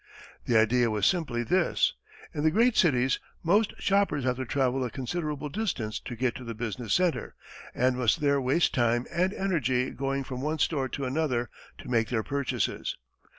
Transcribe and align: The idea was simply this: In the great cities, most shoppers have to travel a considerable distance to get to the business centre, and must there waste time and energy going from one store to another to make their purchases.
The 0.45 0.57
idea 0.57 0.89
was 0.89 1.05
simply 1.05 1.43
this: 1.43 1.93
In 2.33 2.41
the 2.43 2.49
great 2.49 2.75
cities, 2.75 3.19
most 3.43 3.71
shoppers 3.77 4.23
have 4.23 4.37
to 4.37 4.45
travel 4.45 4.83
a 4.83 4.89
considerable 4.89 5.47
distance 5.47 5.99
to 5.99 6.15
get 6.15 6.33
to 6.37 6.43
the 6.43 6.55
business 6.55 6.95
centre, 6.95 7.35
and 7.75 7.97
must 7.97 8.19
there 8.19 8.41
waste 8.41 8.73
time 8.73 9.05
and 9.13 9.31
energy 9.31 9.91
going 9.91 10.23
from 10.23 10.41
one 10.41 10.57
store 10.57 10.89
to 10.89 11.05
another 11.05 11.51
to 11.77 11.87
make 11.87 12.07
their 12.09 12.23
purchases. 12.23 12.97